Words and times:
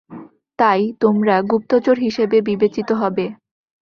তাই, 0.59 0.81
তোমরা 1.01 1.35
গুপ্তচর 1.41 1.97
হিসাবে 1.99 2.37
বিবেচিত 2.41 2.89
হবে। 3.01 3.25